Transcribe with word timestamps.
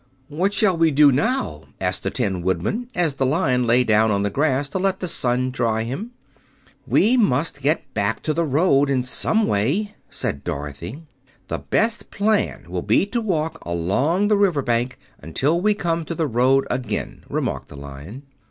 "What 0.29 0.51
shall 0.51 0.75
we 0.75 0.89
do 0.89 1.11
now?" 1.11 1.65
asked 1.79 2.01
the 2.01 2.09
Tin 2.09 2.41
Woodman, 2.41 2.87
as 2.95 3.13
the 3.13 3.23
Lion 3.27 3.67
lay 3.67 3.83
down 3.83 4.09
on 4.09 4.23
the 4.23 4.31
grass 4.31 4.67
to 4.69 4.79
let 4.79 4.99
the 4.99 5.07
sun 5.07 5.51
dry 5.51 5.83
him. 5.83 6.09
"We 6.87 7.17
must 7.17 7.61
get 7.61 7.93
back 7.93 8.23
to 8.23 8.33
the 8.33 8.43
road, 8.43 8.89
in 8.89 9.03
some 9.03 9.45
way," 9.45 9.93
said 10.09 10.43
Dorothy. 10.43 11.03
"The 11.49 11.59
best 11.59 12.09
plan 12.09 12.65
will 12.67 12.81
be 12.81 13.05
to 13.05 13.21
walk 13.21 13.63
along 13.63 14.27
the 14.29 14.37
riverbank 14.37 14.97
until 15.19 15.61
we 15.61 15.75
come 15.75 16.03
to 16.05 16.15
the 16.15 16.25
road 16.25 16.65
again," 16.71 17.23
remarked 17.29 17.67
the 17.67 17.77
Lion. 17.77 18.23